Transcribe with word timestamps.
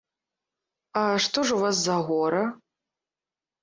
А 1.03 1.05
што 1.27 1.39
ж 1.51 1.59
у 1.59 1.63
вас 1.67 1.77
за 1.85 2.01
гора? 2.11 2.45